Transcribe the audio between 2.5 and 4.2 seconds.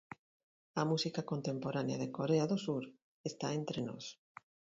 do Sur está entre nós.